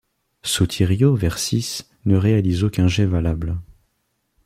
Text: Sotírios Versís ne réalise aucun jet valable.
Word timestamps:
Sotírios 0.41 1.13
Versís 1.15 1.83
ne 2.05 2.17
réalise 2.17 2.63
aucun 2.63 2.87
jet 2.87 3.05
valable. 3.05 3.59